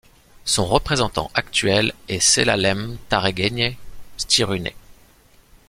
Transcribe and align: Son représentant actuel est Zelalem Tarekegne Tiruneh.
Son 0.45 0.65
représentant 0.65 1.29
actuel 1.35 1.93
est 2.07 2.19
Zelalem 2.19 2.97
Tarekegne 3.07 3.75
Tiruneh. 4.27 4.75